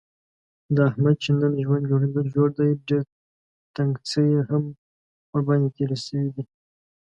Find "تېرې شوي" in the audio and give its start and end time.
5.77-6.29